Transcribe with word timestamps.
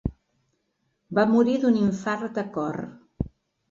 Va 1.19 1.27
morir 1.35 1.59
d'un 1.67 1.79
infart 1.85 2.29
de 2.43 2.49
cor. 2.61 2.85